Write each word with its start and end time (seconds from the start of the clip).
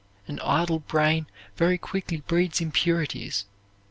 An 0.27 0.39
idle 0.39 0.79
brain 0.79 1.27
very 1.57 1.77
quickly 1.77 2.21
breeds 2.21 2.59
impurities. 2.59 3.45